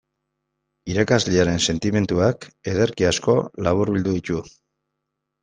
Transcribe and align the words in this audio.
Irakaslearen 0.93 1.61
sentimenduak 1.73 2.49
ederki 2.73 3.09
asko 3.11 3.37
laburbildu 3.69 4.17
ditu. 4.19 4.41